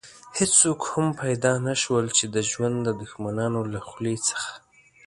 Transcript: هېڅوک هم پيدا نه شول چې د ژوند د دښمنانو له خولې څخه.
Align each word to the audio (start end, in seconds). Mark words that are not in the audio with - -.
هېڅوک 0.37 0.81
هم 0.93 1.07
پيدا 1.21 1.53
نه 1.67 1.73
شول 1.81 2.05
چې 2.17 2.25
د 2.35 2.37
ژوند 2.49 2.75
د 2.83 2.89
دښمنانو 3.01 3.61
له 3.73 3.79
خولې 3.87 4.15
څخه. 4.27 4.51